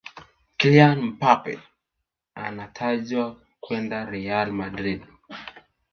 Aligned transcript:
kylian 0.59 0.99
mbappe 1.09 1.53
anatajwa 2.43 3.25
kwenda 3.63 3.97
real 4.11 4.47
madrid 4.59 5.01